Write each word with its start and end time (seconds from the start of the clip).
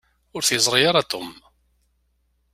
Ur 0.35 0.41
t-yeẓṛi 0.43 0.81
ara 0.89 1.09
Tom. 1.11 1.29